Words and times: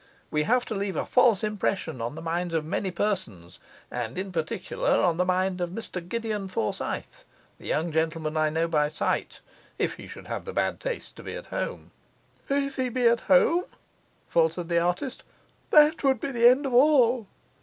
We 0.31 0.41
have 0.49 0.65
to 0.65 0.73
leave 0.73 0.95
a 0.95 1.05
false 1.05 1.43
impression 1.43 2.01
on 2.01 2.15
the 2.15 2.23
minds 2.23 2.55
of 2.55 2.65
many 2.65 2.89
persons, 2.89 3.59
and 3.91 4.17
in 4.17 4.31
particular 4.31 4.89
on 4.89 5.17
the 5.17 5.25
mind 5.25 5.61
of 5.61 5.69
Mr 5.69 6.01
Gideon 6.01 6.47
Forsyth 6.47 7.23
the 7.59 7.67
young 7.67 7.91
gentleman 7.91 8.35
I 8.35 8.49
know 8.49 8.67
by 8.67 8.89
sight 8.89 9.41
if 9.77 9.97
he 9.97 10.07
should 10.07 10.25
have 10.25 10.45
the 10.45 10.53
bad 10.53 10.79
taste 10.79 11.15
to 11.17 11.23
be 11.23 11.35
at 11.35 11.45
home.' 11.53 11.91
'If 12.49 12.77
he 12.77 12.89
be 12.89 13.05
at 13.05 13.21
home?' 13.29 13.65
faltered 14.27 14.69
the 14.69 14.79
artist. 14.79 15.21
'That 15.69 16.03
would 16.03 16.19
be 16.19 16.31
the 16.31 16.47
end 16.47 16.65
of 16.65 16.73
all. 16.73 17.27